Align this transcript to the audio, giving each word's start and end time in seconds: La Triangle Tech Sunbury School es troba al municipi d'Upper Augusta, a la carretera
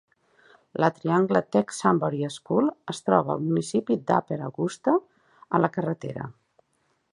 La 0.83 0.87
Triangle 0.99 1.41
Tech 1.55 1.73
Sunbury 1.79 2.23
School 2.37 2.71
es 2.95 3.03
troba 3.09 3.33
al 3.35 3.45
municipi 3.51 3.99
d'Upper 4.09 4.41
Augusta, 4.49 4.97
a 5.59 5.63
la 5.67 5.73
carretera 5.79 6.27